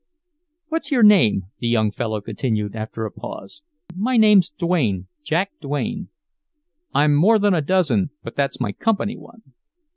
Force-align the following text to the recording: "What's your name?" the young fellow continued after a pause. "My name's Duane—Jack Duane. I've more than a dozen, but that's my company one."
"What's 0.69 0.89
your 0.89 1.03
name?" 1.03 1.43
the 1.59 1.67
young 1.67 1.91
fellow 1.91 2.21
continued 2.21 2.75
after 2.75 3.05
a 3.05 3.11
pause. 3.11 3.61
"My 3.95 4.17
name's 4.17 4.49
Duane—Jack 4.49 5.51
Duane. 5.61 6.09
I've 6.91 7.11
more 7.11 7.37
than 7.37 7.53
a 7.53 7.61
dozen, 7.61 8.09
but 8.23 8.35
that's 8.35 8.59
my 8.59 8.71
company 8.71 9.15
one." 9.15 9.43